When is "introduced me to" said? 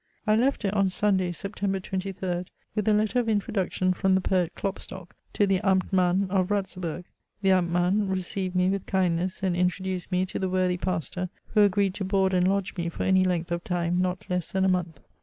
9.55-10.39